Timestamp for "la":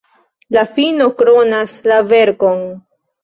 0.55-0.61, 1.91-1.99